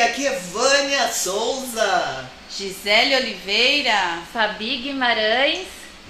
aqui 0.00 0.26
é 0.26 0.38
Vânia 0.38 1.12
Souza. 1.12 2.28
Gisele 2.56 3.16
Oliveira. 3.16 4.22
Fabi 4.32 4.78
Guimarães. 4.78 5.66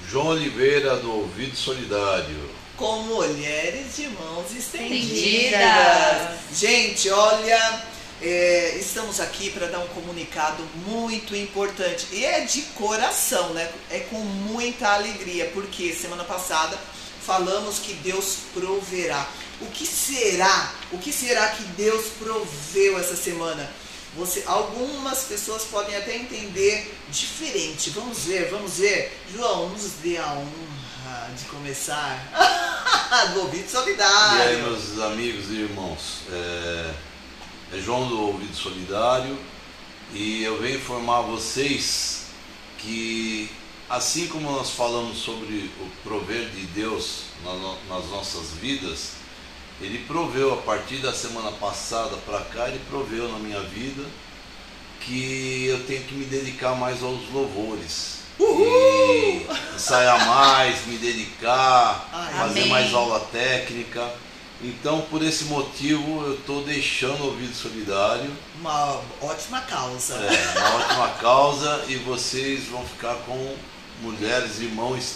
João 0.08 0.28
Oliveira 0.28 0.96
do 0.96 1.12
Ouvido 1.12 1.56
Solidário. 1.56 2.50
Com 2.76 3.02
mulheres 3.02 3.96
de 3.96 4.08
mãos 4.08 4.54
estendidas. 4.54 5.10
Estendidas. 5.10 6.38
Gente, 6.52 7.10
olha, 7.10 7.82
é, 8.22 8.76
estamos 8.78 9.20
aqui 9.20 9.50
para 9.50 9.66
dar 9.66 9.80
um 9.80 9.88
comunicado 9.88 10.62
muito 10.86 11.34
importante. 11.34 12.06
E 12.12 12.24
é 12.24 12.40
de 12.40 12.62
coração, 12.74 13.52
né? 13.54 13.70
É 13.90 14.00
com 14.00 14.18
muita 14.18 14.88
alegria, 14.88 15.50
porque 15.54 15.92
semana 15.92 16.24
passada 16.24 16.78
falamos 17.22 17.78
que 17.78 17.94
Deus 17.94 18.38
proverá. 18.54 19.26
O 19.60 19.66
que 19.66 19.86
será? 19.86 20.72
O 20.92 20.98
que 20.98 21.12
será 21.12 21.48
que 21.48 21.64
Deus 21.64 22.06
proveu 22.18 22.98
essa 22.98 23.16
semana? 23.16 23.68
Você, 24.16 24.42
algumas 24.46 25.24
pessoas 25.24 25.64
podem 25.64 25.96
até 25.96 26.16
entender 26.16 26.94
diferente. 27.10 27.90
Vamos 27.90 28.24
ver, 28.24 28.48
vamos 28.50 28.78
ver. 28.78 29.16
João, 29.32 29.68
nos 29.68 29.92
dê 30.02 30.16
a 30.16 30.32
honra 30.32 31.30
de 31.36 31.44
começar 31.44 33.32
do 33.34 33.40
ouvido 33.42 33.70
solidário. 33.70 34.38
E 34.38 34.42
aí, 34.42 34.62
meus 34.62 34.98
amigos 35.00 35.50
e 35.50 35.60
irmãos, 35.60 36.20
é, 36.30 36.94
é 37.74 37.80
João 37.80 38.08
do 38.08 38.20
Ouvido 38.20 38.56
Solidário 38.56 39.38
e 40.12 40.42
eu 40.42 40.58
venho 40.60 40.76
informar 40.76 41.20
vocês 41.22 42.24
que, 42.78 43.50
assim 43.90 44.26
como 44.26 44.50
nós 44.50 44.70
falamos 44.70 45.18
sobre 45.18 45.70
o 45.80 45.90
prover 46.02 46.48
de 46.48 46.62
Deus 46.68 47.24
nas 47.44 48.06
nossas 48.06 48.52
vidas, 48.52 49.12
ele 49.80 49.98
proveu 50.06 50.54
a 50.54 50.56
partir 50.58 50.96
da 50.96 51.12
semana 51.12 51.52
passada 51.52 52.16
para 52.26 52.40
cá, 52.40 52.68
ele 52.68 52.80
proveu 52.88 53.28
na 53.28 53.38
minha 53.38 53.60
vida 53.60 54.04
que 55.00 55.66
eu 55.66 55.84
tenho 55.84 56.02
que 56.04 56.14
me 56.14 56.24
dedicar 56.24 56.74
mais 56.74 57.02
aos 57.02 57.28
louvores. 57.32 58.18
Uhul! 58.38 58.66
E 58.66 59.46
ensaiar 59.74 60.26
mais, 60.26 60.86
me 60.86 60.96
dedicar, 60.96 62.08
Ai, 62.12 62.34
fazer 62.34 62.60
amém. 62.60 62.68
mais 62.68 62.94
aula 62.94 63.20
técnica. 63.32 64.12
Então, 64.62 65.02
por 65.02 65.22
esse 65.22 65.44
motivo, 65.44 66.24
eu 66.24 66.34
estou 66.34 66.64
deixando 66.64 67.20
o 67.22 67.26
ouvido 67.26 67.54
solidário. 67.54 68.30
Uma 68.60 69.00
ótima 69.22 69.60
causa. 69.60 70.14
É, 70.14 70.58
uma 70.58 70.74
ótima 70.76 71.08
causa 71.20 71.84
e 71.88 71.94
vocês 71.96 72.64
vão 72.66 72.84
ficar 72.84 73.14
com 73.24 73.56
mulheres 74.02 74.60
e 74.60 74.64
mãos, 74.64 75.14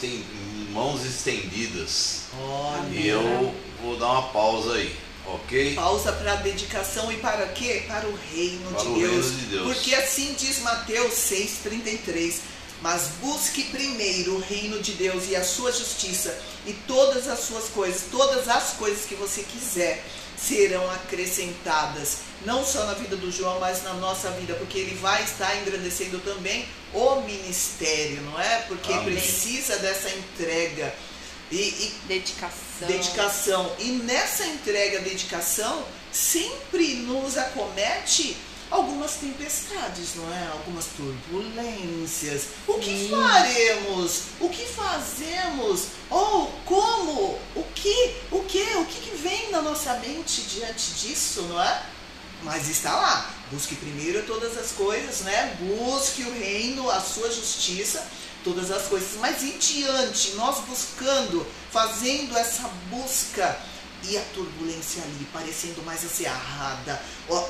mãos 0.72 1.04
estendidas. 1.04 2.22
Olha. 2.38 2.88
E 2.90 3.08
eu 3.08 3.54
vou 3.82 3.96
dar 3.96 4.10
uma 4.10 4.22
pausa 4.28 4.74
aí, 4.74 4.96
ok? 5.26 5.74
Pausa 5.74 6.12
para 6.12 6.36
dedicação 6.36 7.12
e 7.12 7.16
para 7.18 7.46
quê? 7.48 7.84
Para 7.86 8.08
o 8.08 8.18
reino, 8.32 8.70
para 8.70 8.82
de, 8.82 8.88
o 8.88 8.94
Deus. 8.94 9.26
reino 9.26 9.38
de 9.38 9.46
Deus. 9.46 9.66
Porque 9.66 9.94
assim 9.94 10.34
diz 10.38 10.60
Mateus 10.60 11.12
6,33. 11.12 12.34
Mas 12.80 13.10
busque 13.20 13.62
primeiro 13.64 14.34
o 14.34 14.40
reino 14.40 14.82
de 14.82 14.94
Deus 14.94 15.28
e 15.28 15.36
a 15.36 15.44
sua 15.44 15.70
justiça, 15.70 16.36
e 16.66 16.72
todas 16.72 17.28
as 17.28 17.38
suas 17.38 17.68
coisas, 17.68 18.06
todas 18.10 18.48
as 18.48 18.72
coisas 18.72 19.04
que 19.04 19.14
você 19.14 19.44
quiser, 19.44 20.04
serão 20.36 20.90
acrescentadas, 20.90 22.18
não 22.44 22.64
só 22.66 22.84
na 22.86 22.94
vida 22.94 23.14
do 23.16 23.30
João, 23.30 23.60
mas 23.60 23.84
na 23.84 23.94
nossa 23.94 24.32
vida, 24.32 24.54
porque 24.54 24.78
ele 24.78 24.96
vai 24.96 25.22
estar 25.22 25.56
engrandecendo 25.60 26.18
também 26.18 26.66
o 26.92 27.20
ministério, 27.22 28.20
não 28.22 28.40
é? 28.40 28.58
Porque 28.68 28.92
Amém. 28.92 29.14
precisa 29.14 29.78
dessa 29.78 30.10
entrega. 30.10 30.94
E, 31.50 31.56
e, 31.56 31.94
dedicação. 32.08 32.88
dedicação. 32.88 33.76
E 33.78 33.92
nessa 33.92 34.46
entrega, 34.46 35.00
dedicação, 35.00 35.84
sempre 36.10 36.94
nos 36.94 37.36
acomete 37.36 38.36
algumas 38.72 39.12
tempestades, 39.16 40.14
não 40.16 40.32
é? 40.34 40.46
Algumas 40.52 40.86
turbulências. 40.96 42.44
O 42.66 42.78
que 42.78 43.10
faremos? 43.10 44.22
O 44.40 44.48
que 44.48 44.64
fazemos? 44.64 45.88
Ou 46.08 46.44
oh, 46.44 46.46
como? 46.64 47.38
O 47.54 47.64
que? 47.74 48.14
O 48.30 48.42
que? 48.44 48.62
O 48.76 48.86
que, 48.86 49.10
que 49.10 49.16
vem 49.16 49.50
na 49.50 49.60
nossa 49.60 49.94
mente 49.98 50.40
diante 50.42 50.90
disso, 50.92 51.42
não 51.42 51.62
é? 51.62 51.82
Mas 52.42 52.68
está 52.68 52.96
lá. 52.96 53.41
Busque 53.52 53.74
primeiro 53.76 54.22
todas 54.22 54.56
as 54.56 54.72
coisas, 54.72 55.20
né? 55.20 55.56
Busque 55.60 56.22
o 56.22 56.32
reino, 56.32 56.90
a 56.90 57.00
sua 57.00 57.30
justiça, 57.30 58.02
todas 58.42 58.70
as 58.70 58.84
coisas. 58.86 59.18
Mas 59.20 59.42
em 59.42 59.58
diante, 59.58 60.32
nós 60.36 60.60
buscando, 60.60 61.46
fazendo 61.70 62.34
essa 62.34 62.66
busca 62.88 63.58
e 64.04 64.16
a 64.16 64.22
turbulência 64.34 65.02
ali 65.02 65.26
parecendo 65.30 65.82
mais 65.82 66.02
acerrada, 66.02 66.98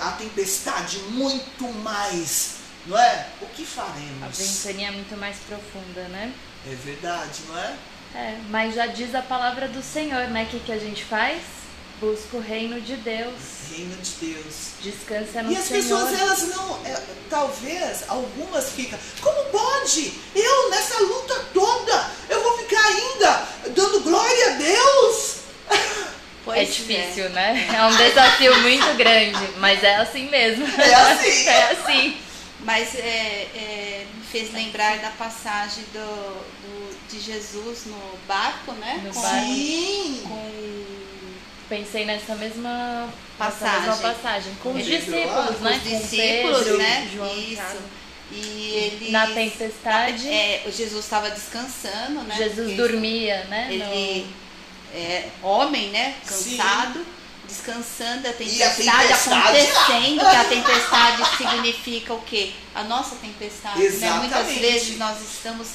a 0.00 0.10
tempestade 0.12 0.98
muito 1.10 1.68
mais, 1.68 2.56
não 2.84 2.98
é? 2.98 3.28
O 3.40 3.46
que 3.46 3.64
faremos? 3.64 4.24
A 4.24 4.28
ventania 4.28 4.88
é 4.88 4.90
muito 4.90 5.16
mais 5.16 5.36
profunda, 5.46 6.02
né? 6.08 6.34
É 6.66 6.74
verdade, 6.74 7.42
não 7.48 7.58
é? 7.58 7.76
É, 8.14 8.38
mas 8.50 8.74
já 8.74 8.86
diz 8.86 9.14
a 9.14 9.22
palavra 9.22 9.68
do 9.68 9.82
Senhor, 9.82 10.28
né? 10.28 10.42
O 10.42 10.46
que, 10.46 10.58
que 10.58 10.72
a 10.72 10.78
gente 10.78 11.04
faz? 11.04 11.61
Busca 12.02 12.36
o 12.36 12.40
reino 12.40 12.80
de 12.80 12.96
Deus. 12.96 13.32
Reino 13.70 13.96
de 14.02 14.10
Deus. 14.26 14.72
Descansa 14.82 15.40
no 15.40 15.50
Senhor. 15.50 15.52
E 15.52 15.56
as 15.56 15.64
Senhor. 15.66 15.82
pessoas, 15.82 16.20
elas 16.20 16.42
não. 16.48 16.84
É, 16.84 17.00
talvez 17.30 18.02
algumas 18.08 18.70
ficam. 18.70 18.98
Como 19.20 19.50
pode? 19.50 20.12
Eu, 20.34 20.70
nessa 20.70 21.00
luta 21.00 21.46
toda, 21.54 22.10
eu 22.28 22.42
vou 22.42 22.58
ficar 22.58 22.84
ainda 22.84 23.48
dando 23.68 24.00
glória 24.00 24.46
a 24.46 24.54
Deus? 24.56 25.36
Pois 26.44 26.58
é 26.58 26.64
difícil, 26.64 27.26
é. 27.26 27.28
né? 27.28 27.68
É 27.72 27.84
um 27.84 27.96
desafio 27.96 28.58
muito 28.62 28.96
grande, 28.96 29.46
mas 29.58 29.80
é 29.84 29.94
assim 29.94 30.28
mesmo. 30.28 30.66
É 30.66 30.92
assim. 30.92 31.46
é 31.46 31.70
assim. 31.70 32.16
Mas 32.64 32.96
é, 32.96 33.48
é, 33.54 34.06
me 34.12 34.24
fez 34.24 34.52
lembrar 34.52 34.98
da 34.98 35.10
passagem 35.10 35.84
do, 35.92 36.34
do, 36.62 37.08
de 37.08 37.20
Jesus 37.20 37.86
no 37.86 38.18
barco, 38.26 38.72
né? 38.72 39.02
No 39.04 39.14
com, 39.14 39.22
barco. 39.22 39.46
Sim. 39.46 40.22
Com... 40.26 40.81
Pensei 41.72 42.04
nessa 42.04 42.34
mesma 42.34 43.08
passagem, 43.38 43.80
nessa 43.80 44.02
mesma 44.02 44.12
passagem. 44.12 44.54
com 44.62 44.74
os 44.74 44.84
discípulos, 44.84 45.60
né? 45.60 45.70
Os 45.72 45.82
discípulos, 45.82 46.58
Pedro, 46.58 46.76
né? 46.76 47.10
João, 47.14 47.38
Isso. 47.38 47.78
E 48.30 48.72
ele 48.74 49.10
na 49.10 49.28
tempestade, 49.28 50.28
é, 50.28 50.64
Jesus 50.70 51.02
estava 51.02 51.30
descansando, 51.30 52.24
né? 52.24 52.36
Jesus 52.36 52.76
dormia, 52.76 53.44
né? 53.44 53.68
Ele 53.70 54.26
é, 54.94 55.30
homem, 55.42 55.88
né? 55.88 56.14
Cansado. 56.26 56.98
Sim. 56.98 57.06
Descansando, 57.48 58.28
a 58.28 58.32
tempestade, 58.32 58.62
a 58.62 58.74
tempestade 58.74 59.62
acontecendo, 59.62 60.20
que 60.20 60.36
a 60.36 60.44
tempestade 60.44 61.36
significa 61.38 62.12
o 62.12 62.20
quê? 62.20 62.52
A 62.74 62.84
nossa 62.84 63.16
tempestade. 63.16 63.80
Né? 63.80 64.10
Muitas 64.10 64.46
vezes 64.52 64.98
nós 64.98 65.18
estamos 65.22 65.68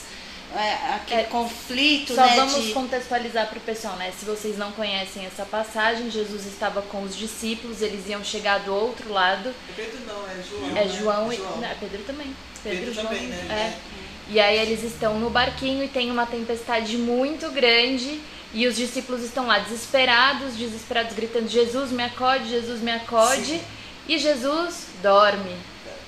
é, 0.56 0.96
aquele 0.96 1.22
é, 1.22 1.24
conflito, 1.26 2.16
Só 2.16 2.26
né, 2.26 2.36
vamos 2.36 2.64
de... 2.64 2.72
contextualizar 2.72 3.48
para 3.48 3.58
o 3.58 3.62
pessoal, 3.62 3.96
né? 3.98 4.12
Se 4.18 4.26
vocês 4.26 4.58
não 4.58 4.72
conhecem 4.72 5.26
essa 5.26 5.46
passagem, 5.46 6.10
Jesus 6.10 6.46
estava 6.46 6.82
com 6.82 7.04
os 7.04 7.16
discípulos, 7.16 7.82
eles 7.82 8.08
iam 8.08 8.24
chegar 8.24 8.60
do 8.60 8.74
outro 8.74 9.12
lado. 9.12 9.54
Pedro 9.76 10.00
não, 10.08 10.26
é 10.26 10.44
João. 10.44 10.70
É 10.70 10.74
né? 10.74 10.88
João 10.88 11.32
é 11.32 11.36
e. 11.36 11.38
João. 11.38 11.58
Não, 11.58 11.68
é 11.68 11.76
Pedro 11.76 12.04
também. 12.04 12.36
Pedro, 12.64 12.80
Pedro 12.80 12.94
João, 12.94 13.08
também, 13.08 13.28
né? 13.28 13.74
É. 13.74 13.98
E 14.30 14.40
aí 14.40 14.58
eles 14.58 14.84
estão 14.84 15.20
no 15.20 15.30
barquinho 15.30 15.84
e 15.84 15.88
tem 15.88 16.12
uma 16.12 16.26
tempestade 16.26 16.98
muito 16.98 17.50
grande. 17.52 18.20
E 18.54 18.66
os 18.66 18.76
discípulos 18.76 19.24
estão 19.24 19.46
lá 19.46 19.60
desesperados, 19.60 20.56
desesperados, 20.56 21.14
gritando: 21.14 21.50
Jesus 21.50 21.92
me 21.92 22.04
acode, 22.04 22.50
Jesus 22.50 22.82
me 22.82 22.92
acode. 22.92 23.46
Sim. 23.46 23.62
E 24.08 24.18
Jesus 24.18 24.88
dorme. 25.02 25.56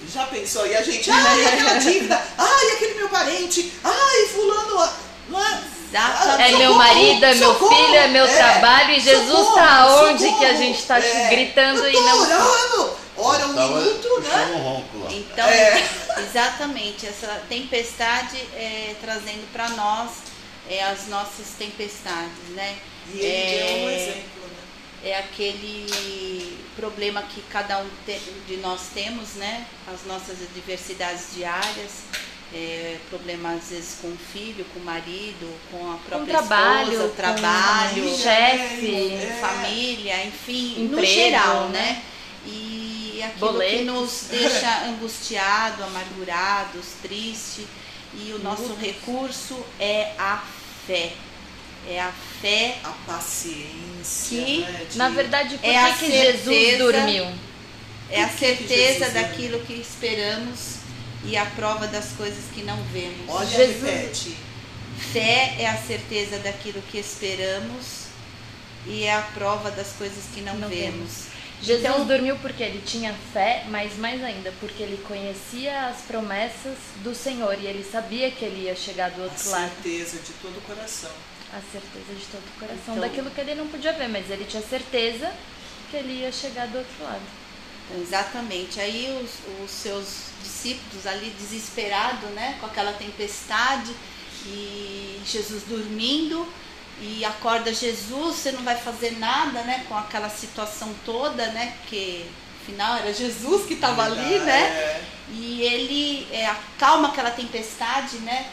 Já 0.08 0.26
pensou? 0.26 0.66
E 0.66 0.76
a 0.76 0.82
gente, 0.82 1.10
ai, 1.12 1.46
aquela 1.46 1.74
dívida, 1.80 2.22
ai, 2.38 2.72
aquele 2.74 2.94
meu 2.96 3.10
parente, 3.10 3.74
ai, 3.84 4.26
fulano, 4.28 4.90
não 5.28 5.46
é? 5.46 5.60
Exato. 5.90 6.42
É 6.42 6.52
meu 6.58 6.74
marido, 6.76 7.26
é 7.26 7.34
meu 7.34 7.54
socorro, 7.54 7.76
filho, 7.76 7.96
é 7.96 8.08
meu 8.08 8.26
é, 8.26 8.38
trabalho 8.38 8.92
e 8.92 9.00
Jesus 9.00 9.48
está 9.50 9.88
onde 10.02 10.24
socorro, 10.24 10.40
que 10.40 10.46
a 10.46 10.54
gente 10.54 10.80
está 10.80 11.00
é, 11.00 11.30
gritando 11.30 11.84
eu 11.84 11.92
tô 11.92 12.00
e 12.00 12.06
não. 12.06 12.22
Orando. 12.22 13.00
Ora 13.18 13.48
um 13.48 13.54
Tava 13.54 13.80
minuto, 13.82 14.22
né? 14.22 14.52
Um 14.56 14.58
ronco 14.60 14.98
lá. 15.00 15.12
Então, 15.12 15.46
é. 15.46 15.84
exatamente, 16.20 17.06
essa 17.06 17.42
tempestade 17.50 18.38
é, 18.54 18.96
trazendo 19.02 19.52
para 19.52 19.68
nós 19.70 20.12
é, 20.70 20.84
as 20.84 21.08
nossas 21.08 21.48
tempestades, 21.58 22.50
né? 22.52 22.78
E 23.14 23.20
ele 23.20 23.28
é, 23.28 23.86
um 23.86 23.90
exemplo, 23.90 24.22
né? 24.22 24.39
É 25.04 25.18
aquele 25.18 26.58
problema 26.76 27.22
que 27.22 27.42
cada 27.44 27.80
um 27.80 27.90
de 28.48 28.58
nós 28.58 28.90
temos, 28.94 29.36
né? 29.36 29.66
As 29.88 30.06
nossas 30.06 30.42
adversidades 30.42 31.34
diárias, 31.36 32.04
é, 32.54 32.98
problema 33.10 33.52
às 33.52 33.70
vezes 33.70 33.98
com 34.02 34.08
o 34.08 34.18
filho, 34.18 34.66
com 34.74 34.80
o 34.80 34.84
marido, 34.84 35.54
com 35.72 35.92
a 35.92 35.98
própria 35.98 36.20
com 36.20 36.26
trabalho, 36.26 36.92
esposa, 36.92 37.14
trabalho, 37.16 38.04
com 38.04 38.18
chefe, 38.18 39.14
é. 39.14 39.38
família, 39.40 40.26
enfim, 40.26 40.84
Emprego, 40.84 40.96
no 40.96 41.06
geral, 41.06 41.70
né? 41.70 42.04
E 42.46 43.22
aquilo 43.24 43.60
que 43.60 43.84
nos 43.84 44.26
deixa 44.30 44.84
angustiado, 44.88 45.84
amargurados, 45.84 46.86
triste. 47.02 47.68
E 48.16 48.34
o 48.34 48.40
nosso 48.40 48.74
recurso 48.74 49.64
é 49.80 50.14
a 50.18 50.44
fé. 50.88 51.14
É 51.88 52.00
a 52.00 52.12
fé. 52.42 52.78
A 52.84 52.90
paciência. 53.06 54.44
Que, 54.46 54.60
né, 54.62 54.86
de... 54.92 54.98
Na 54.98 55.10
verdade, 55.10 55.58
por 55.58 55.66
É 55.68 55.78
a 55.78 55.94
que, 55.94 56.06
que 56.06 56.12
Jesus 56.12 56.44
certeza- 56.44 56.78
dormiu? 56.84 57.26
É 58.12 58.24
a 58.24 58.28
que 58.30 58.34
que 58.56 58.68
certeza 58.68 59.06
é? 59.06 59.10
daquilo 59.10 59.60
que 59.62 59.74
esperamos 59.74 60.76
e 61.24 61.38
a 61.38 61.46
prova 61.46 61.88
das 61.88 62.10
coisas 62.18 62.44
que 62.54 62.64
não 62.64 62.78
vemos. 62.86 63.26
Olha, 63.28 63.46
Jesus- 63.48 63.84
repete. 63.84 64.38
Fé 65.14 65.56
é 65.60 65.68
a 65.68 65.78
certeza 65.78 66.38
daquilo 66.40 66.82
que 66.92 66.98
esperamos 66.98 68.08
e 68.86 69.04
é 69.04 69.14
a 69.14 69.22
prova 69.22 69.72
das 69.72 69.92
coisas 69.94 70.24
que 70.34 70.42
não, 70.42 70.56
Não 70.56 70.68
vemos. 70.70 71.30
Jesus 71.62 71.84
Então- 71.86 72.06
dormiu 72.06 72.38
porque 72.38 72.64
ele 72.64 72.82
tinha 72.86 73.14
fé, 73.34 73.66
mas 73.70 73.98
mais 73.98 74.24
ainda, 74.24 74.52
porque 74.62 74.82
ele 74.82 74.98
conhecia 75.08 75.88
as 75.88 76.02
promessas 76.02 76.78
do 77.04 77.14
Senhor 77.14 77.54
e 77.62 77.66
ele 77.68 77.84
sabia 77.90 78.32
que 78.32 78.46
ele 78.46 78.64
ia 78.66 78.76
chegar 78.76 79.12
do 79.12 79.22
A 79.22 79.26
outro 79.26 79.50
lado. 79.50 79.70
certeza 79.84 80.18
de 80.20 80.32
todo 80.42 80.58
o 80.58 80.62
coração. 80.62 81.12
A 81.52 81.62
certeza 81.72 82.14
de 82.14 82.26
todo 82.32 82.44
o 82.44 82.60
coração, 82.60 82.96
Então- 82.96 83.00
daquilo 83.00 83.32
que 83.32 83.42
ele 83.42 83.56
não 83.56 83.68
podia 83.68 83.94
ver, 83.94 84.08
mas 84.08 84.30
ele 84.30 84.46
tinha 84.46 84.62
certeza 84.62 85.32
que 85.90 85.98
ele 85.98 86.22
ia 86.22 86.32
chegar 86.32 86.68
do 86.68 86.78
outro 86.78 87.04
lado. 87.04 87.22
Então, 87.90 88.02
exatamente. 88.02 88.80
Aí 88.80 89.20
os, 89.24 89.64
os 89.64 89.72
seus 89.72 90.30
discípulos 90.44 91.08
ali 91.08 91.32
desesperados, 91.32 92.30
né, 92.32 92.58
com 92.60 92.68
aquela 92.68 92.94
tempestade 92.94 93.92
e 94.46 95.20
Jesus 95.26 95.64
dormindo 95.64 96.48
e 97.02 97.26
acorda 97.26 97.74
Jesus, 97.74 98.36
você 98.36 98.52
não 98.52 98.62
vai 98.64 98.76
fazer 98.78 99.18
nada, 99.18 99.62
né, 99.64 99.86
com 99.88 99.98
aquela 99.98 100.30
situação 100.30 100.94
toda, 101.04 101.48
né, 101.48 101.74
porque 101.82 102.26
afinal 102.62 102.98
era 102.98 103.12
Jesus 103.12 103.66
que 103.66 103.74
estava 103.74 104.04
ali, 104.04 104.40
né? 104.40 104.62
É. 104.62 105.02
E 105.32 105.62
ele 105.64 106.28
é, 106.32 106.46
acalma 106.46 107.10
aquela 107.10 107.32
tempestade, 107.32 108.18
né? 108.18 108.48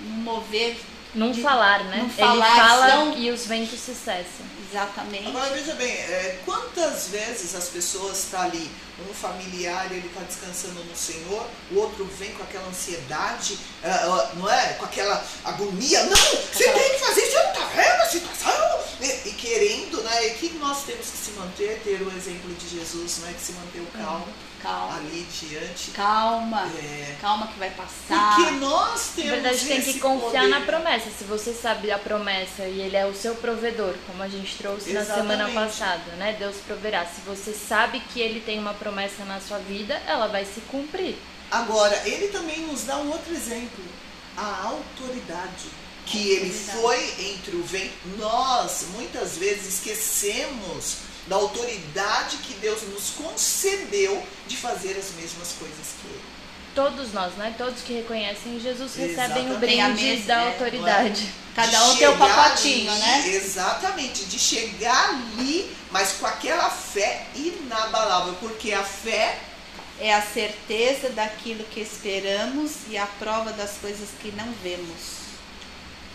Um 0.00 0.22
mover 0.22 0.76
Num 1.14 1.32
De- 1.32 1.40
falar, 1.42 1.84
né? 1.84 2.00
ele 2.02 2.10
falar, 2.10 2.54
fala 2.56 2.88
então- 2.88 3.16
e 3.18 3.30
os 3.30 3.46
ventos 3.46 3.78
se 3.80 3.94
cessam. 3.94 4.46
exatamente. 4.70 5.26
Agora 5.28 5.50
veja 5.54 5.72
bem, 5.74 5.90
é, 5.90 6.38
quantas 6.44 7.08
vezes 7.08 7.54
as 7.54 7.68
pessoas 7.68 8.18
estão 8.24 8.42
ali, 8.42 8.70
um 9.08 9.14
familiar 9.14 9.86
ele 9.90 10.06
está 10.06 10.20
descansando 10.20 10.84
no 10.84 10.94
Senhor, 10.94 11.46
o 11.70 11.76
outro 11.78 12.04
vem 12.18 12.32
com 12.32 12.42
aquela 12.42 12.66
ansiedade, 12.68 13.58
é, 13.82 14.06
não 14.34 14.50
é? 14.50 14.74
Com 14.74 14.84
aquela 14.84 15.24
agonia, 15.44 16.02
não, 16.04 16.16
você 16.16 16.64
Aquela- 16.64 16.78
tem 16.78 16.90
que 16.90 16.98
fazer, 16.98 17.20
você 17.22 17.42
não 17.42 17.52
está 17.52 17.64
vendo 17.74 18.02
a 18.02 18.06
situação? 18.06 18.78
E, 19.00 19.28
e 19.28 19.32
querendo, 19.32 20.02
né? 20.02 20.26
E 20.26 20.30
que 20.34 20.50
nós 20.58 20.82
temos 20.84 21.06
que 21.06 21.16
se 21.16 21.30
manter, 21.32 21.80
ter 21.84 22.02
o 22.02 22.12
exemplo 22.16 22.52
de 22.54 22.68
Jesus, 22.68 23.18
né? 23.18 23.32
Que 23.38 23.46
se 23.46 23.52
manteve 23.52 23.86
calmo 23.96 24.26
Calma, 24.60 24.96
ali 24.96 25.24
diante. 25.40 25.92
calma, 25.92 26.68
É, 26.76 27.14
calma 27.20 27.46
que 27.46 27.56
vai 27.60 27.70
passar. 27.70 28.34
porque 28.34 28.50
nós 28.52 28.90
Na 29.10 29.22
temos 29.22 29.30
verdade, 29.30 29.66
tem 29.66 29.80
que 29.82 30.00
confiar 30.00 30.30
poder. 30.42 30.48
na 30.48 30.60
promessa. 30.62 30.97
Se 31.00 31.24
você 31.24 31.52
sabe 31.52 31.90
a 31.90 31.98
promessa 31.98 32.64
e 32.64 32.80
ele 32.80 32.96
é 32.96 33.06
o 33.06 33.14
seu 33.14 33.34
provedor, 33.36 33.94
como 34.06 34.22
a 34.22 34.28
gente 34.28 34.56
trouxe 34.56 34.92
na 34.92 35.04
semana 35.04 35.44
Exatamente. 35.44 35.54
passada, 35.54 36.12
né? 36.16 36.36
Deus 36.38 36.56
proverá. 36.66 37.04
Se 37.06 37.20
você 37.22 37.52
sabe 37.52 38.00
que 38.00 38.20
ele 38.20 38.40
tem 38.40 38.58
uma 38.58 38.74
promessa 38.74 39.24
na 39.24 39.40
sua 39.40 39.58
vida, 39.58 40.00
ela 40.06 40.26
vai 40.26 40.44
se 40.44 40.60
cumprir. 40.62 41.16
Agora, 41.50 42.00
ele 42.06 42.28
também 42.28 42.60
nos 42.66 42.84
dá 42.84 42.98
um 42.98 43.10
outro 43.10 43.34
exemplo, 43.34 43.84
a 44.36 44.64
autoridade. 44.64 45.68
Que 46.06 46.30
ele 46.30 46.50
foi 46.50 47.30
entre 47.32 47.54
o 47.54 47.62
vento. 47.62 47.92
Nós, 48.16 48.86
muitas 48.94 49.36
vezes, 49.36 49.74
esquecemos 49.74 50.96
da 51.26 51.36
autoridade 51.36 52.38
que 52.38 52.54
Deus 52.54 52.80
nos 52.84 53.10
concedeu 53.10 54.22
de 54.46 54.56
fazer 54.56 54.96
as 54.96 55.10
mesmas 55.20 55.52
coisas 55.58 55.86
que 56.00 56.08
ele. 56.08 56.22
Todos 56.78 57.12
nós, 57.12 57.34
né? 57.34 57.52
Todos 57.58 57.82
que 57.82 57.92
reconhecem 57.92 58.60
Jesus 58.60 58.94
recebem 58.94 59.50
o 59.50 59.58
brinde 59.58 60.00
mesma- 60.00 60.26
da 60.26 60.42
é, 60.42 60.46
autoridade. 60.46 61.28
Cada 61.52 61.84
um 61.86 61.96
tem 61.96 62.06
o 62.06 62.12
chegar 62.12 62.18
pacotinho, 62.36 62.88
ali, 62.92 63.00
né? 63.00 63.28
Exatamente, 63.30 64.26
de 64.26 64.38
chegar 64.38 65.10
ali, 65.10 65.76
mas 65.90 66.12
com 66.12 66.26
aquela 66.26 66.70
fé 66.70 67.26
inabalável, 67.34 68.34
porque 68.34 68.72
a 68.72 68.84
fé 68.84 69.40
É 70.00 70.14
a 70.14 70.22
certeza 70.22 71.10
daquilo 71.10 71.64
que 71.64 71.80
esperamos 71.80 72.70
e 72.88 72.96
a 72.96 73.06
prova 73.06 73.52
das 73.54 73.72
coisas 73.80 74.10
que 74.22 74.30
não 74.30 74.46
vemos. 74.62 75.18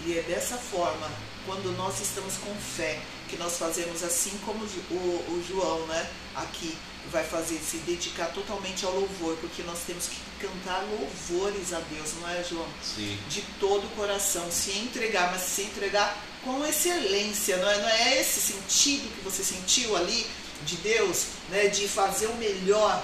E 0.06 0.18
é 0.18 0.21
dessa 0.21 0.56
forma, 0.56 1.12
quando 1.45 1.75
nós 1.75 2.00
estamos 2.00 2.36
com 2.38 2.56
fé, 2.56 3.00
que 3.29 3.37
nós 3.37 3.57
fazemos 3.57 4.03
assim 4.03 4.37
como 4.45 4.63
o, 4.91 4.95
o- 4.95 5.43
João, 5.47 5.85
né? 5.87 6.09
Aqui 6.35 6.75
vai 7.11 7.23
fazer, 7.23 7.57
se 7.59 7.77
dedicar 7.77 8.27
totalmente 8.27 8.85
ao 8.85 8.93
louvor, 8.93 9.35
porque 9.41 9.61
nós 9.63 9.79
temos 9.85 10.07
que 10.07 10.17
cantar 10.39 10.83
louvores 10.83 11.73
a 11.73 11.79
Deus, 11.79 12.13
não 12.21 12.29
é, 12.29 12.43
João? 12.43 12.67
Sim. 12.81 13.17
De 13.29 13.41
todo 13.59 13.85
o 13.85 13.89
coração, 13.89 14.49
se 14.51 14.71
entregar, 14.71 15.31
mas 15.31 15.41
se 15.41 15.63
entregar 15.63 16.17
com 16.43 16.65
excelência, 16.65 17.57
não 17.57 17.69
é? 17.69 17.77
Não 17.81 17.89
é 17.89 18.21
esse 18.21 18.39
sentido 18.39 19.09
que 19.15 19.23
você 19.23 19.43
sentiu 19.43 19.95
ali 19.97 20.25
de 20.65 20.75
Deus, 20.77 21.25
né? 21.49 21.67
De 21.67 21.87
fazer 21.87 22.27
o 22.27 22.35
melhor. 22.35 23.03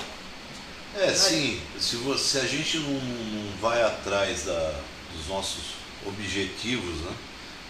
É, 0.95 1.13
sim. 1.13 1.61
Se, 1.79 1.97
você, 1.97 2.23
se 2.23 2.37
a 2.39 2.47
gente 2.47 2.77
não, 2.79 2.89
não 2.93 3.57
vai 3.57 3.81
atrás 3.83 4.43
da, 4.45 4.79
dos 5.15 5.27
nossos 5.27 5.75
objetivos, 6.05 7.01
né? 7.01 7.11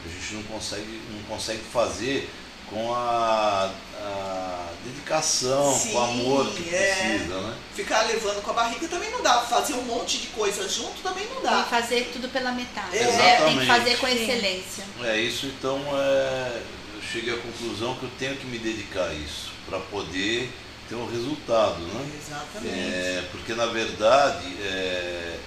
A 0.06 0.08
gente 0.10 0.34
não 0.36 0.44
consegue, 0.44 1.02
não 1.12 1.24
consegue 1.24 1.62
fazer 1.74 2.30
com 2.70 2.94
a, 2.94 3.72
a 4.02 4.68
dedicação, 4.86 5.74
Sim, 5.78 5.92
com 5.92 5.98
o 5.98 6.02
amor 6.02 6.52
que 6.52 6.74
é. 6.74 6.96
precisa, 6.96 7.42
né? 7.42 7.56
Ficar 7.76 8.04
levando 8.04 8.42
com 8.42 8.52
a 8.52 8.54
barriga 8.54 8.88
também 8.88 9.10
não 9.12 9.22
dá. 9.22 9.42
Fazer 9.42 9.74
um 9.74 9.82
monte 9.84 10.18
de 10.20 10.28
coisa 10.28 10.68
junto 10.70 11.02
também 11.02 11.26
não 11.28 11.42
Tem 11.42 11.52
dá. 11.52 11.64
que 11.64 11.70
fazer 11.70 12.10
tudo 12.14 12.30
pela 12.30 12.52
metade, 12.52 12.98
É. 12.98 13.04
né? 13.12 13.42
Tem 13.46 13.60
que 13.60 13.66
fazer 13.66 13.98
com 13.98 14.08
excelência. 14.08 14.84
É 15.04 15.18
isso, 15.18 15.46
então 15.48 15.80
é, 15.94 16.62
eu 16.96 17.02
cheguei 17.02 17.34
à 17.34 17.38
conclusão 17.38 17.96
que 17.96 18.04
eu 18.04 18.12
tenho 18.20 18.36
que 18.38 18.46
me 18.46 18.58
dedicar 18.60 19.06
a 19.06 19.14
isso 19.14 19.52
para 19.68 19.80
poder 19.80 20.52
ter 20.88 20.96
um 20.96 21.10
resultado, 21.10 21.80
né? 21.80 22.10
Exatamente. 22.20 22.76
É, 22.76 23.24
porque 23.32 23.54
na 23.54 23.68
verdade 23.68 24.46
é, 24.64 25.38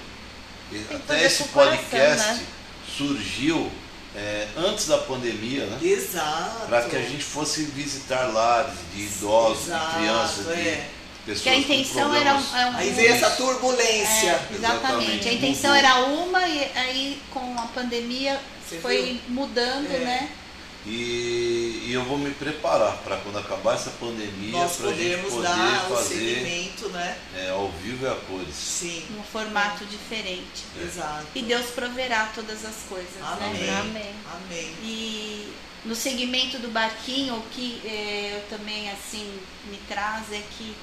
até 0.94 1.24
esse 1.24 1.44
podcast 1.44 2.28
né? 2.28 2.46
surgiu 2.96 3.70
é, 4.16 4.46
antes 4.56 4.86
da 4.86 4.98
pandemia, 4.98 5.64
né? 5.66 5.78
Exato. 5.82 6.66
Para 6.68 6.82
que 6.82 6.96
a 6.96 7.02
gente 7.02 7.24
fosse 7.24 7.62
visitar 7.64 8.26
lares 8.32 8.74
de 8.94 9.02
idosos, 9.02 9.66
Exato, 9.68 9.86
de 9.90 9.96
crianças, 9.96 10.46
de 10.46 10.52
é. 10.52 10.88
pessoas 11.24 11.42
Que 11.42 11.48
a 11.48 11.52
com 11.52 11.58
intenção 11.60 12.14
era 12.14 12.34
um, 12.34 12.42
problemas. 12.42 12.54
é 12.54 12.66
um- 12.70 12.76
Aí 12.76 12.90
veio 12.90 13.12
essa 13.14 13.30
turbulência. 13.30 14.30
É, 14.30 14.46
exatamente. 14.54 14.54
Exatamente. 14.54 15.28
A 15.28 15.32
intenção 15.32 15.74
era 15.74 15.94
uma 16.04 16.46
e 16.48 16.70
aí 16.74 17.22
com 17.30 17.54
a 17.58 17.62
pandemia 17.68 18.38
Você 18.68 18.78
foi 18.78 19.02
viu? 19.02 19.20
mudando, 19.28 19.86
É. 19.94 19.98
né? 19.98 20.28
E, 20.84 21.51
e 21.92 21.94
eu 21.94 22.04
vou 22.04 22.16
me 22.16 22.30
preparar 22.30 22.96
para 23.04 23.18
quando 23.18 23.38
acabar 23.38 23.74
essa 23.74 23.90
pandemia, 23.90 24.52
Nós 24.52 24.76
para 24.76 24.88
a 24.88 24.92
gente 24.94 25.10
podemos 25.20 25.34
poder 25.34 25.42
dar 25.48 25.90
o 25.90 25.94
fazer 25.94 26.14
segmento, 26.14 26.88
né? 26.88 27.18
é, 27.36 27.50
ao 27.50 27.68
vivo 27.82 28.06
e 28.06 28.08
a 28.08 28.14
cores. 28.14 28.54
Sim, 28.54 29.04
Num 29.10 29.22
formato 29.22 29.84
diferente. 29.84 30.64
exato. 30.82 31.26
E 31.34 31.42
Deus 31.42 31.66
proverá 31.72 32.32
todas 32.34 32.64
as 32.64 32.76
coisas, 32.88 33.12
Amém. 33.22 33.52
né? 33.60 33.80
Amém. 33.80 34.14
Amém. 34.34 34.74
E 34.82 35.52
no 35.84 35.94
segmento 35.94 36.58
do 36.60 36.68
barquinho, 36.68 37.34
o 37.34 37.42
que 37.50 37.82
eh, 37.84 38.38
eu 38.38 38.56
também 38.58 38.90
assim 38.90 39.38
me 39.70 39.76
traz 39.86 40.32
é 40.32 40.42
que 40.56 40.74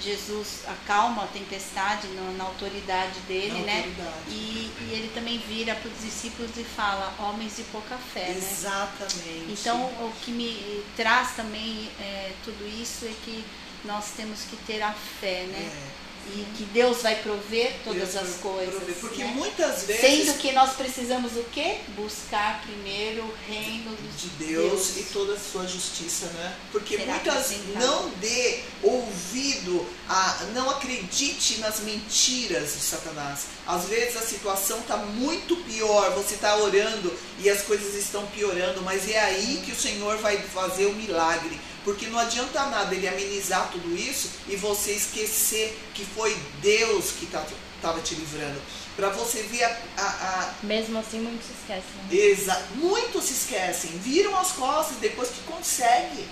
Jesus 0.00 0.62
acalma 0.66 1.24
a 1.24 1.26
tempestade 1.26 2.06
na, 2.08 2.32
na 2.32 2.44
autoridade 2.44 3.18
dele, 3.20 3.60
Na 3.60 3.66
né? 3.66 3.76
autoridade. 3.78 4.30
E, 4.30 4.72
e 4.80 4.90
ele 4.92 5.10
também 5.14 5.38
vira 5.38 5.74
para 5.74 5.90
os 5.90 6.00
discípulos 6.00 6.50
e 6.56 6.64
fala, 6.64 7.14
homens 7.18 7.56
de 7.56 7.62
pouca 7.64 7.96
fé, 7.96 8.28
né? 8.28 8.36
Exatamente. 8.36 9.46
Então, 9.50 9.84
o 9.84 10.12
que 10.22 10.30
me 10.30 10.84
traz 10.96 11.32
também 11.36 11.90
é, 12.00 12.32
tudo 12.44 12.66
isso 12.66 13.04
é 13.04 13.14
que 13.24 13.44
nós 13.84 14.12
temos 14.16 14.40
que 14.42 14.56
ter 14.66 14.82
a 14.82 14.92
fé, 14.92 15.44
né? 15.44 15.70
É. 16.04 16.07
E 16.34 16.46
que 16.56 16.64
Deus 16.64 17.02
vai 17.02 17.16
prover 17.16 17.74
todas 17.84 18.12
Deus 18.12 18.16
as 18.16 18.34
coisas. 18.36 18.74
prover. 18.74 18.94
Porque 18.96 19.24
né? 19.24 19.32
muitas 19.34 19.84
vezes 19.84 20.26
Sendo 20.26 20.38
que 20.38 20.52
nós 20.52 20.74
precisamos 20.74 21.32
o 21.36 21.44
quê? 21.52 21.78
Buscar 21.96 22.62
primeiro 22.62 23.22
o 23.22 23.34
reino 23.46 23.96
de 23.96 24.18
de 24.18 24.28
Deus, 24.46 24.96
e 24.96 25.04
toda 25.12 25.34
a 25.34 25.38
sua 25.38 25.66
justiça, 25.66 26.26
né? 26.26 26.56
Porque 26.72 26.98
Será 26.98 27.12
muitas 27.12 27.52
não 27.76 28.10
dê 28.20 28.60
ouvido, 28.82 29.86
a, 30.08 30.46
não 30.54 30.68
acredite 30.70 31.58
nas 31.58 31.80
mentiras 31.80 32.74
de 32.74 32.80
Satanás. 32.80 33.46
Às 33.66 33.84
vezes 33.86 34.16
a 34.16 34.22
situação 34.22 34.80
está 34.80 34.96
muito 34.96 35.56
pior, 35.56 36.10
você 36.14 36.34
está 36.34 36.56
orando 36.56 37.16
e 37.38 37.48
as 37.48 37.62
coisas 37.62 37.94
estão 37.94 38.26
piorando, 38.26 38.82
mas 38.82 39.08
é 39.08 39.18
aí 39.18 39.62
que 39.64 39.72
o 39.72 39.76
Senhor 39.76 40.16
vai 40.18 40.38
fazer 40.38 40.86
o 40.86 40.94
milagre. 40.94 41.58
Porque 41.88 42.06
não 42.08 42.18
adianta 42.18 42.66
nada 42.66 42.94
ele 42.94 43.08
amenizar 43.08 43.70
tudo 43.72 43.96
isso 43.96 44.28
e 44.46 44.56
você 44.56 44.92
esquecer 44.92 45.74
que 45.94 46.04
foi 46.04 46.36
Deus 46.60 47.12
que 47.12 47.24
estava 47.24 48.00
te 48.02 48.14
livrando. 48.14 48.60
Para 48.94 49.08
você 49.08 49.42
ver 49.44 49.64
a- 49.64 49.78
a- 49.96 50.02
a, 50.02 50.54
Mesmo 50.66 50.98
assim, 50.98 51.18
muitos 51.20 51.46
se 51.46 51.52
esquecem. 51.54 51.82
né? 51.96 52.14
Exa 52.14 52.62
Muitos 52.74 53.24
se 53.24 53.32
esquecem, 53.32 53.90
viram 54.00 54.38
as 54.38 54.52
costas 54.52 54.98
depois 54.98 55.30
que 55.30 55.40
consegue. 55.50 56.28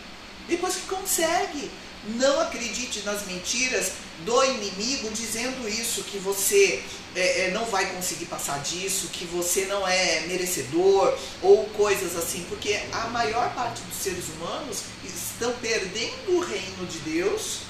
Depois 0.48 0.74
que 0.74 0.86
consegue. 0.86 1.70
Não 2.08 2.40
acredite 2.40 3.02
nas 3.02 3.26
mentiras 3.26 3.94
do 4.20 4.44
inimigo 4.44 5.10
dizendo 5.10 5.68
isso, 5.68 6.04
que 6.04 6.18
você 6.18 6.80
é, 7.16 7.46
é, 7.46 7.50
não 7.50 7.64
vai 7.64 7.84
conseguir 7.86 8.26
passar 8.26 8.60
disso, 8.60 9.08
que 9.08 9.24
você 9.24 9.64
não 9.64 9.86
é 9.88 10.20
merecedor, 10.28 11.18
ou 11.42 11.64
coisas 11.70 12.16
assim, 12.16 12.46
porque 12.48 12.80
a 12.92 13.08
maior 13.08 13.52
parte 13.54 13.80
dos 13.82 13.96
seres 13.96 14.26
humanos 14.28 14.82
estão 15.04 15.52
perdendo 15.54 16.36
o 16.36 16.40
reino 16.40 16.86
de 16.86 16.98
Deus 17.00 17.66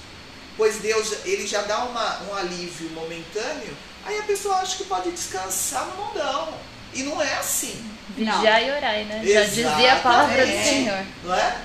pois 0.56 0.76
Deus 0.76 1.14
ele 1.25 1.47
já 1.47 1.62
dá 1.62 1.85
uma, 1.85 2.23
um 2.23 2.35
alívio 2.35 2.88
momentâneo, 2.90 3.76
aí 4.04 4.18
a 4.18 4.23
pessoa 4.23 4.56
acha 4.56 4.76
que 4.76 4.85
pode 4.85 5.11
descansar 5.11 5.87
no 5.87 6.06
mundão. 6.06 6.54
E 6.95 7.02
não 7.02 7.21
é 7.21 7.35
assim, 7.35 7.85
Vigiar 8.16 8.62
e 8.62 8.71
orai, 8.71 9.04
né? 9.04 9.23
Já 9.26 9.45
dizia 9.45 9.92
a 9.92 9.97
palavra 9.97 10.47
do 10.47 10.50
Exatamente. 10.50 10.68
Senhor. 10.68 11.06
não 11.25 11.35
é? 11.35 11.56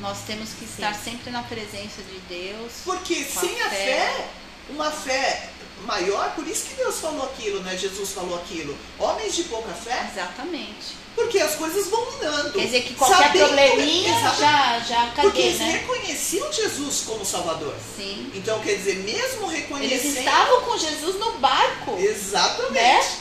Nós 0.00 0.18
temos 0.26 0.50
que 0.50 0.64
estar 0.64 0.94
sempre 0.94 1.30
na 1.30 1.42
presença 1.42 2.02
de 2.02 2.18
Deus. 2.28 2.72
Porque 2.84 3.24
sem 3.24 3.60
a 3.62 3.70
fé, 3.70 4.26
uma 4.68 4.90
fé 4.90 5.48
maior, 5.84 6.32
por 6.34 6.46
isso 6.46 6.66
que 6.66 6.74
Deus 6.74 6.98
falou 7.00 7.24
aquilo, 7.24 7.60
né? 7.60 7.76
Jesus 7.76 8.10
falou 8.12 8.36
aquilo. 8.36 8.76
Homens 8.98 9.34
de 9.34 9.44
pouca 9.44 9.72
fé, 9.72 10.08
Exatamente. 10.12 10.96
porque 11.14 11.38
as 11.38 11.54
coisas 11.54 11.86
vão 11.88 12.10
minando. 12.12 12.52
Quer 12.52 12.64
dizer 12.66 12.82
que 12.82 12.94
qualquer 12.94 13.16
Sabendo- 13.28 13.46
probleminha 13.48 14.18
Exatamente. 14.18 14.38
já, 14.40 14.78
já 14.80 15.06
Porque 15.14 15.22
cadê, 15.28 15.42
eles 15.42 15.58
né? 15.60 15.70
reconheciam 15.70 16.52
Jesus 16.52 17.02
como 17.06 17.24
Salvador. 17.24 17.74
Sim. 17.96 18.30
Então, 18.34 18.58
quer 18.60 18.74
dizer, 18.76 18.96
mesmo 18.96 19.50
Eles 19.50 19.60
reconhecendo. 19.62 20.18
estavam 20.18 20.60
com 20.62 20.76
Jesus 20.78 21.16
no 21.18 21.32
barco, 21.38 21.96
Exatamente. 21.98 22.72
né? 22.74 23.16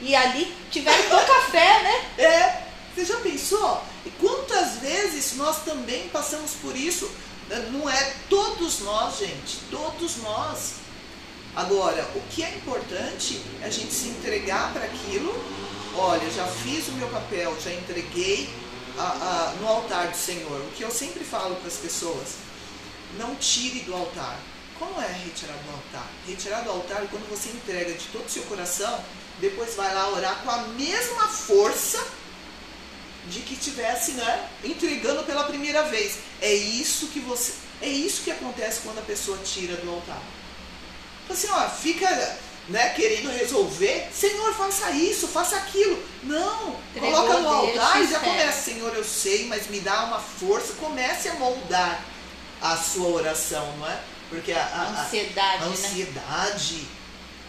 E 0.00 0.14
ali 0.14 0.54
tiveram 0.70 1.02
pouca 1.08 1.40
fé, 1.50 1.82
né? 1.82 2.04
É. 2.24 2.62
Você 2.94 3.04
já 3.04 3.16
pensou? 3.18 3.82
Vezes 4.80 5.34
nós 5.36 5.64
também 5.64 6.08
passamos 6.08 6.52
por 6.62 6.76
isso? 6.76 7.10
Não 7.72 7.88
é 7.88 8.14
todos 8.28 8.80
nós, 8.80 9.18
gente. 9.18 9.58
Todos 9.70 10.16
nós. 10.18 10.74
Agora, 11.56 12.02
o 12.14 12.20
que 12.30 12.42
é 12.42 12.54
importante 12.56 13.40
é 13.62 13.66
a 13.66 13.70
gente 13.70 13.92
se 13.92 14.08
entregar 14.08 14.72
para 14.72 14.84
aquilo. 14.84 15.32
Olha, 15.96 16.30
já 16.30 16.46
fiz 16.46 16.86
o 16.88 16.92
meu 16.92 17.08
papel, 17.08 17.56
já 17.62 17.72
entreguei 17.72 18.48
a- 18.98 19.02
a- 19.02 19.54
no 19.60 19.66
altar 19.66 20.08
do 20.08 20.16
Senhor. 20.16 20.60
O 20.60 20.70
que 20.76 20.82
eu 20.82 20.90
sempre 20.90 21.24
falo 21.24 21.56
para 21.56 21.66
as 21.68 21.74
pessoas: 21.76 22.34
não 23.18 23.34
tire 23.36 23.80
do 23.80 23.94
altar. 23.94 24.38
Como 24.78 25.00
é 25.00 25.06
retirar 25.08 25.54
do 25.56 25.70
altar? 25.72 26.06
Retirar 26.26 26.60
do 26.60 26.70
altar 26.70 27.02
é 27.02 27.06
quando 27.10 27.28
você 27.28 27.48
entrega 27.48 27.92
de 27.94 28.04
todo 28.12 28.26
o 28.26 28.30
seu 28.30 28.42
coração, 28.44 29.02
depois 29.40 29.74
vai 29.74 29.92
lá 29.92 30.08
orar 30.10 30.36
com 30.44 30.50
a 30.50 30.58
mesma 30.68 31.26
força 31.26 31.98
de 33.28 33.40
que 33.40 33.56
tivesse, 33.56 34.12
né, 34.12 34.48
entregando 34.64 35.22
pela 35.24 35.44
primeira 35.44 35.82
vez. 35.84 36.18
É 36.40 36.52
isso 36.52 37.08
que 37.08 37.20
você, 37.20 37.52
é 37.82 37.88
isso 37.88 38.22
que 38.22 38.30
acontece 38.30 38.80
quando 38.84 38.98
a 38.98 39.02
pessoa 39.02 39.38
tira 39.44 39.76
do 39.76 39.90
altar. 39.90 40.20
Assim, 41.30 41.48
ó, 41.50 41.68
fica, 41.68 42.08
né, 42.68 42.90
querendo 42.90 43.30
resolver, 43.30 44.08
Senhor, 44.14 44.52
faça 44.54 44.90
isso, 44.92 45.28
faça 45.28 45.56
aquilo. 45.56 46.02
Não, 46.22 46.76
Entregou, 46.94 47.12
coloca 47.12 47.38
no 47.40 47.48
altar 47.48 48.02
e 48.02 48.06
já 48.08 48.18
começa, 48.20 48.62
Senhor, 48.62 48.94
eu 48.94 49.04
sei, 49.04 49.46
mas 49.46 49.68
me 49.68 49.80
dá 49.80 50.04
uma 50.04 50.18
força, 50.20 50.72
comece 50.74 51.28
a 51.28 51.34
moldar 51.34 52.02
a 52.62 52.76
sua 52.76 53.08
oração, 53.08 53.76
não 53.78 53.86
é? 53.88 54.00
Porque 54.30 54.52
a, 54.52 54.58
a- 54.62 55.00
a- 55.00 55.02
Ansiedade, 55.04 55.62
a 55.62 55.66
né? 55.66 55.74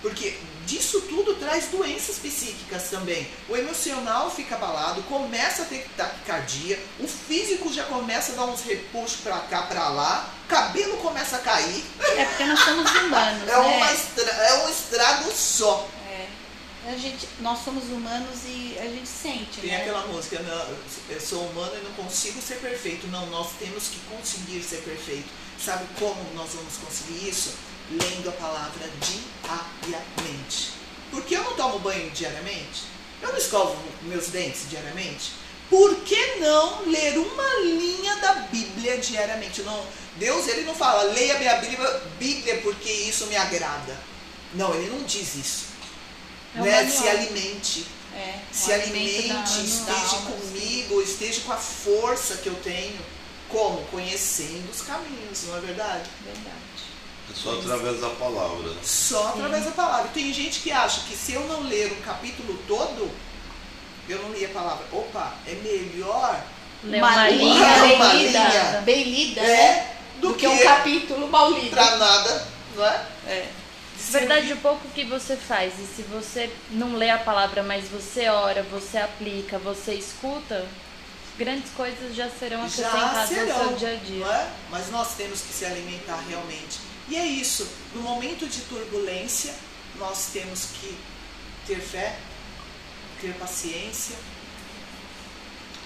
Porque 0.01 0.37
disso 0.65 1.01
tudo 1.01 1.35
traz 1.35 1.65
doenças 1.65 2.17
psíquicas 2.17 2.83
também. 2.89 3.27
O 3.49 3.55
emocional 3.57 4.29
fica 4.31 4.55
abalado, 4.55 5.01
começa 5.03 5.63
a 5.63 5.65
ter 5.65 5.87
taquicardia, 5.97 6.79
o 6.99 7.07
físico 7.07 7.71
já 7.73 7.83
começa 7.85 8.31
a 8.31 8.35
dar 8.35 8.45
uns 8.45 8.61
repuxos 8.61 9.19
pra 9.21 9.39
cá, 9.39 9.63
pra 9.63 9.89
lá, 9.89 10.29
o 10.45 10.47
cabelo 10.47 10.97
começa 10.97 11.35
a 11.35 11.39
cair. 11.39 11.83
É 12.17 12.25
porque 12.25 12.45
nós 12.45 12.59
somos 12.59 12.89
humanos, 12.91 13.49
É, 13.49 13.57
né? 13.57 13.93
estra- 13.93 14.31
é 14.31 14.65
um 14.65 14.69
estrago 14.69 15.31
só. 15.31 15.87
É. 16.09 16.27
A 16.91 16.97
gente, 16.97 17.27
nós 17.41 17.59
somos 17.63 17.83
humanos 17.85 18.39
e 18.45 18.77
a 18.79 18.83
gente 18.85 19.07
sente, 19.07 19.59
Tem 19.61 19.69
né? 19.71 19.81
aquela 19.81 20.07
música, 20.07 20.37
eu 21.09 21.19
sou 21.19 21.41
humano 21.49 21.73
e 21.75 21.83
não 21.83 21.91
consigo 21.91 22.41
ser 22.41 22.55
perfeito. 22.59 23.05
Não, 23.07 23.25
nós 23.27 23.49
temos 23.59 23.89
que 23.89 23.99
conseguir 24.09 24.63
ser 24.63 24.77
perfeito. 24.77 25.27
Sabe 25.63 25.85
como 25.99 26.15
nós 26.35 26.51
vamos 26.53 26.77
conseguir 26.77 27.27
isso? 27.29 27.53
Lendo 27.91 28.29
a 28.29 28.33
palavra 28.33 28.87
diariamente. 29.85 30.71
Porque 31.11 31.35
eu 31.35 31.43
não 31.43 31.53
tomo 31.55 31.79
banho 31.79 32.09
diariamente? 32.11 32.83
Eu 33.21 33.29
não 33.29 33.37
escovo 33.37 33.75
meus 34.03 34.27
dentes 34.27 34.69
diariamente? 34.69 35.33
Por 35.69 35.97
que 35.97 36.35
não 36.37 36.83
ler 36.85 37.17
uma 37.17 37.59
linha 37.61 38.15
da 38.17 38.33
Bíblia 38.33 38.97
diariamente? 38.97 39.61
Não, 39.61 39.85
Deus 40.17 40.47
ele 40.47 40.63
não 40.63 40.73
fala, 40.73 41.03
leia 41.03 41.37
minha 41.37 41.57
Bíblia, 41.57 42.03
Bíblia 42.17 42.61
porque 42.61 42.91
isso 42.91 43.27
me 43.27 43.35
agrada. 43.35 43.97
Não, 44.53 44.73
ele 44.73 44.89
não 44.89 45.03
diz 45.03 45.35
isso. 45.35 45.65
É 46.55 46.61
né? 46.61 46.89
Se 46.89 47.07
alimente 47.07 47.85
É, 48.15 48.39
se 48.51 48.73
alimente, 48.73 49.29
da 49.29 49.43
esteja 49.43 50.15
alma, 50.15 50.31
comigo, 50.31 51.01
esteja 51.01 51.41
com 51.41 51.53
a 51.53 51.57
força 51.57 52.37
que 52.37 52.47
eu 52.47 52.55
tenho. 52.55 52.99
Como? 53.47 53.83
Conhecendo 53.85 54.69
os 54.71 54.81
caminhos, 54.81 55.43
não 55.43 55.57
é 55.57 55.59
verdade? 55.61 56.09
Verdade. 56.23 56.88
Só 57.35 57.59
através 57.59 57.99
da 58.01 58.09
palavra. 58.09 58.69
né? 58.69 58.77
Só 58.83 59.27
através 59.29 59.65
da 59.65 59.71
palavra. 59.71 60.09
Tem 60.13 60.33
gente 60.33 60.59
que 60.61 60.71
acha 60.71 61.01
que 61.01 61.15
se 61.15 61.33
eu 61.33 61.41
não 61.47 61.61
ler 61.63 61.91
um 61.93 62.01
capítulo 62.01 62.57
todo, 62.67 63.09
eu 64.07 64.21
não 64.23 64.31
li 64.31 64.45
a 64.45 64.49
palavra. 64.49 64.85
Opa, 64.91 65.33
é 65.47 65.53
melhor 65.55 66.41
uma 66.83 66.97
uma 66.97 67.29
linha 67.29 67.65
bem 67.81 67.95
uma 67.95 68.13
lida, 68.13 68.39
linha. 68.39 68.81
bem 68.85 69.03
lida, 69.03 69.41
né? 69.41 69.51
é 69.51 69.95
do, 70.19 70.29
Do 70.29 70.33
que, 70.35 70.41
que 70.41 70.47
um 70.47 70.63
capítulo 70.63 71.27
mal 71.29 71.51
lido. 71.51 71.69
pra 71.69 71.95
nada, 71.97 72.47
não 72.75 72.85
é? 72.85 73.05
É. 73.27 73.47
Verdade, 74.11 74.53
o 74.53 74.57
pouco 74.57 74.87
que 74.95 75.03
você 75.03 75.35
faz, 75.35 75.73
e 75.77 75.85
se 75.85 76.03
você 76.03 76.49
não 76.71 76.95
lê 76.95 77.09
a 77.09 77.17
palavra, 77.17 77.61
mas 77.63 77.85
você 77.89 78.29
ora, 78.29 78.63
você 78.63 78.97
aplica, 78.97 79.59
você 79.59 79.93
escuta, 79.93 80.65
grandes 81.37 81.69
coisas 81.71 82.15
já 82.15 82.29
serão 82.29 82.67
Já 82.69 82.87
acrescentadas 82.87 83.29
serão, 83.29 83.57
ao 83.59 83.67
seu 83.67 83.77
dia 83.77 83.89
a 83.91 83.95
dia. 83.95 84.25
não 84.25 84.33
é? 84.33 84.47
Mas 84.71 84.89
nós 84.89 85.15
temos 85.15 85.41
que 85.41 85.53
se 85.53 85.65
alimentar 85.65 86.23
realmente. 86.29 86.79
E 87.09 87.15
é 87.15 87.25
isso. 87.25 87.67
No 87.95 88.01
momento 88.01 88.47
de 88.47 88.61
turbulência, 88.61 89.53
nós 89.97 90.27
temos 90.31 90.65
que 90.79 90.95
ter 91.65 91.79
fé, 91.81 92.17
ter 93.21 93.33
paciência, 93.35 94.15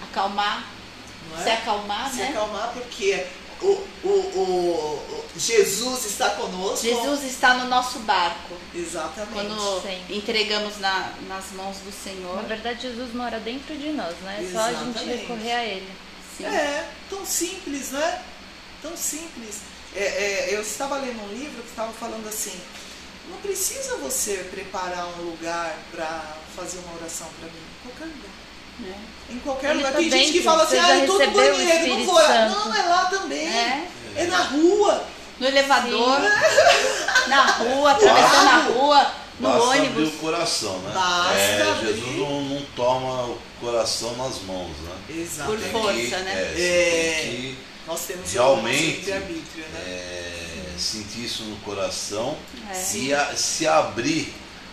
Acalmar, 0.02 0.64
é? 1.38 1.42
se 1.42 1.50
acalmar, 1.50 2.10
se 2.10 2.16
né? 2.18 2.28
acalmar, 2.28 2.72
porque 2.74 3.26
o, 3.62 3.66
o, 3.66 4.08
o, 4.08 4.42
o 4.44 5.24
Jesus 5.38 6.04
está 6.04 6.30
conosco. 6.30 6.84
Jesus 6.84 7.22
está 7.24 7.54
no 7.54 7.66
nosso 7.68 8.00
barco. 8.00 8.54
Exatamente. 8.74 9.32
Quando 9.32 9.82
Sim. 9.82 10.04
entregamos 10.10 10.78
na- 10.78 11.12
nas 11.28 11.52
mãos 11.52 11.78
do 11.78 11.86
Na 11.86 11.92
Senhor. 11.92 12.42
verdade, 12.44 12.82
Jesus 12.82 13.14
mora 13.14 13.40
dentro 13.40 13.74
de 13.76 13.90
nós, 13.92 14.14
né? 14.18 14.46
É 14.46 14.52
só 14.52 14.60
a 14.64 14.72
gente 14.74 15.04
recorrer 15.04 15.52
a 15.52 15.64
Ele. 15.64 15.90
Sim. 16.36 16.44
É, 16.44 16.88
tão 17.08 17.24
simples, 17.24 17.90
né? 17.92 18.22
Tão 18.82 18.96
simples. 18.96 19.60
É, 20.64 20.66
é, 20.66 20.68
eu 20.68 20.70
estava 20.70 20.96
lendo 20.96 21.22
um 21.22 21.28
livro 21.38 21.62
que 21.62 21.68
estava 21.70 21.92
falando 21.92 22.26
assim, 22.28 22.58
não 23.30 23.36
precisa 23.38 23.96
você 23.96 24.46
preparar 24.50 25.06
um 25.18 25.22
lugar 25.22 25.76
para 25.92 26.36
fazer 26.56 26.78
uma 26.78 26.94
oração 26.96 27.26
para 27.38 27.48
mim. 27.48 27.64
Em 27.84 27.88
qualquer 27.88 28.04
lugar. 28.06 28.30
né? 28.80 28.98
Em 29.30 29.38
qualquer 29.40 29.70
Ele 29.70 29.76
lugar. 29.78 29.92
tá 29.92 29.98
Tem 29.98 30.10
gente 30.10 30.32
que 30.32 30.42
fala 30.42 30.62
assim, 30.64 30.78
ah, 30.78 30.96
eu 30.98 31.06
tô 31.06 31.18
no 31.18 31.30
banheiro, 31.30 31.88
não 31.88 32.04
vou. 32.04 32.20
Não, 32.22 32.74
é 32.74 32.82
lá 32.82 33.04
também. 33.06 33.46
É. 33.48 33.88
É 34.16 34.24
na 34.26 34.42
rua. 34.42 35.04
No 35.40 35.46
elevador, 35.48 36.20
na 37.26 37.46
rua, 37.56 37.90
atravessando 37.90 38.48
a 38.48 38.56
rua, 38.68 39.12
no 39.40 39.48
Basta 39.48 39.66
abrir 39.66 39.78
ônibus. 39.80 40.08
o 40.14 40.18
coração, 40.18 40.78
né? 40.78 40.92
Basta 40.94 41.34
é, 41.40 41.70
abrir. 41.72 41.86
Jesus 41.88 42.16
não, 42.18 42.40
não 42.42 42.62
toma 42.76 43.24
o 43.24 43.38
coração 43.60 44.16
nas 44.16 44.40
mãos, 44.42 44.70
né? 44.82 44.96
Exatamente. 45.08 45.62
Por 45.72 45.80
força, 45.82 45.96
que- 45.98 46.22
né? 46.22 46.32
É, 46.36 46.52
É. 46.56 47.20
tem 47.22 47.32
que 47.32 47.58
Nós 47.84 48.00
temos 48.06 48.32
Realmente, 48.32 49.10
o 49.10 49.14
arbítrio, 49.14 49.64
né? 49.72 49.80
É, 50.74 50.78
sentir 50.78 51.24
isso 51.24 51.42
no 51.44 51.56
coração, 51.56 52.36
É. 52.70 52.74
se, 52.74 53.12
a- 53.14 53.32
se 53.36 53.66
abrir, 53.66 54.32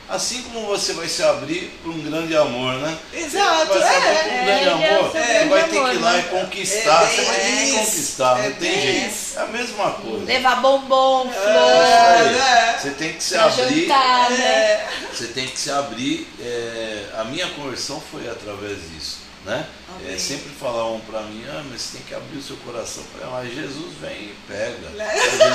assim 0.10 0.42
como 0.44 0.68
você 0.68 0.94
vai 0.94 1.08
se 1.08 1.24
abrir 1.24 1.72
para 1.82 1.92
um 1.92 2.00
grande 2.02 2.36
amor, 2.36 2.74
né? 2.76 2.98
Exato, 3.14 3.68
Você 3.74 3.80
vai 3.80 3.90
se 3.90 3.96
abrir 3.96 4.10
é. 4.10 4.24
para 4.24 4.42
um 4.42 4.46
grande 4.46 4.64
é 4.84 4.90
amor, 4.90 5.12
seu 5.12 5.22
você 5.22 5.46
vai 5.46 5.64
ter 5.64 5.70
que 5.70 5.76
ir 5.78 6.00
lá 6.00 6.12
né? 6.12 6.20
e 6.20 6.24
conquistar, 6.24 7.04
É 7.04 7.08
você 7.08 7.22
vai 7.24 7.36
ter 7.40 7.66
que 7.66 7.72
conquistar, 7.78 8.36
não 8.38 8.44
é 8.44 8.50
tem 8.52 8.82
jeito. 8.82 9.08
isso. 9.14 9.40
É 9.40 9.42
a 9.42 9.46
mesma 9.48 9.92
coisa. 9.92 10.26
Levar 10.26 10.56
bombom, 10.62 11.30
flor, 11.32 12.36
é. 12.42 12.78
Você 12.82 12.90
tem 12.92 13.14
que 13.14 13.24
se 13.24 13.34
pra 13.36 13.46
abrir, 13.46 13.88
né? 13.88 14.88
Você 15.14 15.28
tem 15.28 15.48
que 15.48 15.60
se 15.60 15.72
abrir. 15.72 16.28
é, 16.42 17.06
a 17.18 17.24
minha 17.24 17.48
conversão 17.50 18.02
foi 18.12 18.28
através 18.30 18.78
disso. 18.92 19.21
Né? 19.46 19.66
É, 20.08 20.18
sempre 20.18 20.50
falavam 20.52 21.00
para 21.02 21.22
mim, 21.24 21.44
ah, 21.50 21.64
mas 21.70 21.82
você 21.82 21.98
tem 21.98 22.06
que 22.08 22.14
abrir 22.14 22.38
o 22.38 22.42
seu 22.44 22.56
coração. 22.58 23.04
Eu 23.04 23.20
falei, 23.20 23.48
mas 23.48 23.56
Jesus 23.56 23.94
vem 24.00 24.12
e 24.26 24.36
pega. 24.48 24.90
Né? 24.92 25.14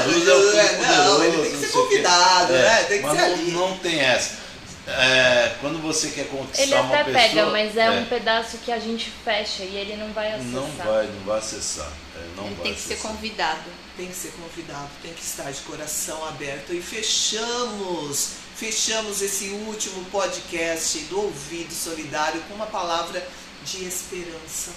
Jesus 0.08 0.28
é 0.28 0.34
o 0.34 0.82
Não, 0.86 1.24
ele 1.24 1.32
tem 1.50 1.50
que 1.52 1.56
Todo-Poderoso, 1.56 1.60
ser 1.60 1.66
não 1.76 1.82
convidado, 1.84 2.52
É, 2.54 2.62
né? 2.62 2.84
Tem 2.84 2.98
que 2.98 3.06
mas 3.06 3.16
ser 3.20 3.26
não, 3.28 3.34
ali. 3.34 3.50
não 3.52 3.78
tem 3.78 4.00
essa. 4.00 4.46
É, 4.88 5.56
quando 5.60 5.82
você 5.82 6.10
quer 6.10 6.28
conquistar 6.28 6.62
Ele 6.62 6.74
uma 6.74 6.94
até 6.94 7.04
pessoa, 7.04 7.20
pega, 7.28 7.46
mas 7.46 7.76
é, 7.76 7.90
um 7.90 8.04
pedaço 8.06 8.58
que 8.58 8.70
a 8.70 8.78
gente 8.78 9.10
fecha 9.24 9.64
e 9.64 9.74
ele 9.76 9.96
não 9.96 10.12
vai 10.12 10.28
acessar. 10.32 10.46
não 10.52 10.70
vai, 10.72 11.06
não 11.06 11.20
vai 11.24 11.38
acessar. 11.38 11.92
É, 12.14 12.20
não 12.36 12.46
Ele 12.46 12.54
vai 12.54 12.62
tem 12.64 12.74
que 12.74 12.80
ser 12.80 12.94
acessar. 12.94 13.12
convidado. 13.12 13.70
Tem 13.96 14.06
que 14.08 14.14
ser 14.14 14.32
convidado, 14.32 14.90
tem 15.02 15.12
que 15.12 15.22
estar 15.22 15.50
de 15.50 15.60
coração 15.62 16.24
aberto. 16.28 16.72
E 16.74 16.80
fechamos, 16.82 18.30
fechamos 18.54 19.22
esse 19.22 19.48
último 19.66 20.04
podcast 20.06 20.98
do 21.04 21.20
Ouvido 21.22 21.72
Solidário 21.72 22.40
com 22.48 22.54
uma 22.54 22.66
palavra 22.66 23.26
de 23.66 23.84
esperança, 23.84 24.72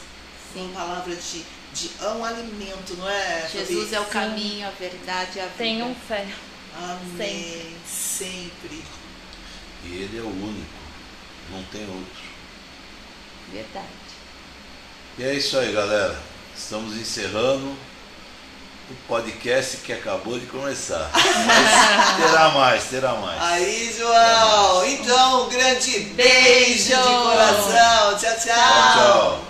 Sim. 0.53 0.61
uma 0.71 0.79
palavra 0.81 1.15
de 1.15 1.43
de 1.73 1.91
é 2.01 2.07
um 2.09 2.25
alimento, 2.25 2.95
não 2.97 3.07
é? 3.07 3.47
Jesus 3.51 3.89
Fabi? 3.89 3.95
é 3.95 3.99
o 3.99 4.05
Sim. 4.05 4.09
caminho, 4.09 4.67
a 4.67 4.71
verdade 4.71 5.37
e 5.37 5.39
a 5.39 5.43
vida. 5.45 5.57
Tenham 5.57 5.95
fé. 5.95 6.27
Amém. 6.75 7.75
Sempre. 7.87 8.83
E 9.85 9.87
ele 9.87 10.17
é 10.17 10.21
o 10.21 10.27
único, 10.27 10.79
não 11.51 11.63
tem 11.65 11.81
outro. 11.81 12.23
Verdade. 13.51 13.87
E 15.17 15.23
é 15.23 15.33
isso 15.35 15.57
aí, 15.57 15.71
galera. 15.71 16.19
Estamos 16.55 16.95
encerrando 16.97 17.75
o 18.89 18.95
podcast 19.07 19.77
que 19.77 19.93
acabou 19.93 20.39
de 20.39 20.45
começar. 20.47 21.09
Mas 21.13 22.17
terá 22.17 22.49
mais, 22.49 22.83
terá 22.85 23.13
mais. 23.13 23.41
Aí, 23.41 23.95
João. 23.97 24.85
Então, 24.85 25.45
um 25.45 25.49
grande 25.49 25.99
beijo, 25.99 26.15
Beijo. 26.15 26.85
de 26.85 27.17
coração. 27.23 28.17
Tchau, 28.17 28.35
tchau. 28.35 28.39
Tchau, 28.39 28.93
tchau. 28.93 29.48